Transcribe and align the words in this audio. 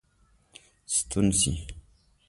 ستون 0.95 1.25
سي. 1.39 1.51